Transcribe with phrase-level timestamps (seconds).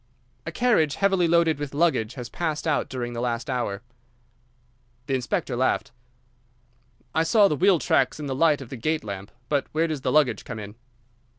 [0.47, 3.83] "A carriage heavily loaded with luggage has passed out during the last hour."
[5.05, 5.91] The inspector laughed.
[7.13, 10.01] "I saw the wheel tracks in the light of the gate lamp, but where does
[10.01, 10.73] the luggage come in?"